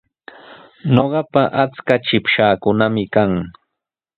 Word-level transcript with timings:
Ñuqapa 0.95 1.41
achka 1.63 1.93
chikpashaakunami 2.05 3.03
kan. 3.13 3.31